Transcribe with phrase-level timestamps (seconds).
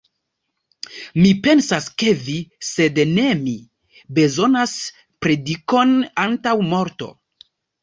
[1.25, 2.37] Mi pensas, ke vi,
[2.69, 3.55] sed ne mi,
[4.21, 4.75] bezonas
[5.27, 7.15] predikon antaŭ morto.